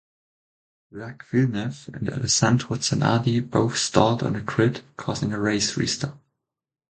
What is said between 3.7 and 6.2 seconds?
stalled on the grid causing a race restart.